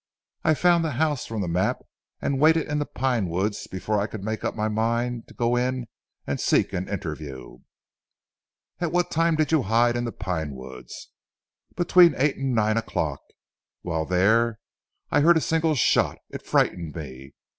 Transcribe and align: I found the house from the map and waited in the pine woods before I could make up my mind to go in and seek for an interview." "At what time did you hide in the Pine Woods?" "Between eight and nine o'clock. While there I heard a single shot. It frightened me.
I 0.43 0.55
found 0.55 0.83
the 0.83 0.93
house 0.93 1.27
from 1.27 1.41
the 1.41 1.47
map 1.47 1.77
and 2.23 2.39
waited 2.39 2.67
in 2.67 2.79
the 2.79 2.87
pine 2.87 3.29
woods 3.29 3.67
before 3.67 3.99
I 3.99 4.07
could 4.07 4.23
make 4.23 4.43
up 4.43 4.55
my 4.55 4.67
mind 4.67 5.27
to 5.27 5.35
go 5.35 5.55
in 5.55 5.85
and 6.25 6.39
seek 6.41 6.71
for 6.71 6.77
an 6.77 6.89
interview." 6.89 7.59
"At 8.79 8.91
what 8.91 9.11
time 9.11 9.35
did 9.35 9.51
you 9.51 9.61
hide 9.61 9.95
in 9.95 10.05
the 10.05 10.11
Pine 10.11 10.55
Woods?" 10.55 11.11
"Between 11.75 12.15
eight 12.17 12.37
and 12.37 12.55
nine 12.55 12.77
o'clock. 12.77 13.19
While 13.83 14.05
there 14.05 14.57
I 15.11 15.21
heard 15.21 15.37
a 15.37 15.39
single 15.39 15.75
shot. 15.75 16.17
It 16.31 16.47
frightened 16.47 16.95
me. 16.95 17.35